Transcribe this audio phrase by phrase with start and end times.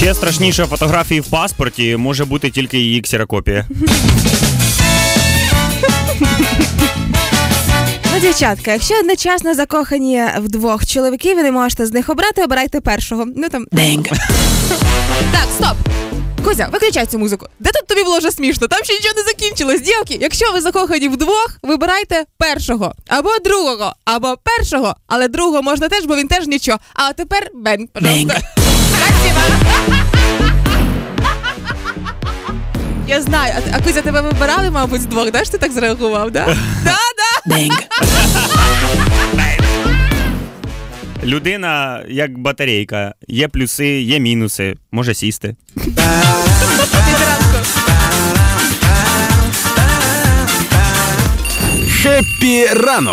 [0.00, 3.66] Ще страшніше фотографії в паспорті може бути тільки її ксерокопія.
[8.14, 12.80] Ну, дівчатка, якщо одночасно закохані в двох чоловіків і не можете з них обрати, обирайте
[12.80, 13.26] першого.
[13.36, 13.66] Ну там.
[15.32, 15.76] Так, стоп!
[16.44, 17.46] Кузя, виключай цю музику.
[17.58, 18.68] Де тут тобі було вже смішно?
[18.68, 19.80] Там ще нічого не закінчилось.
[19.80, 26.04] Дівки, якщо ви закохані вдвох, вибирайте першого або другого, або першого, але другого можна теж,
[26.04, 26.78] бо він теж нічого.
[26.94, 28.40] А тепер бенг, пожалуйста.
[29.20, 29.59] Спасибо.
[33.10, 35.44] Я знаю, а, а Кузя, тебе вибирали, мабуть, з двох, да?
[35.44, 36.46] ж ти так зреагував, да?
[36.84, 36.96] Да,
[37.46, 37.56] да.
[41.24, 43.14] Людина як батарейка.
[43.28, 45.56] Є плюси, є мінуси, може сісти.
[52.02, 53.08] Хеппі ранок!